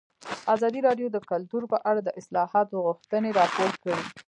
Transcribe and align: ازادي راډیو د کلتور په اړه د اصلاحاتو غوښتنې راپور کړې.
ازادي 0.55 0.79
راډیو 0.87 1.07
د 1.11 1.17
کلتور 1.31 1.63
په 1.73 1.77
اړه 1.89 1.99
د 2.03 2.09
اصلاحاتو 2.19 2.75
غوښتنې 2.85 3.29
راپور 3.39 3.71
کړې. 3.83 3.95